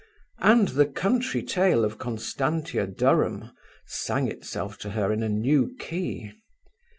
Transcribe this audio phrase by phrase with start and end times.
[0.39, 3.51] And the country tale of Constantia Durham
[3.85, 6.31] sang itself to her in a new key.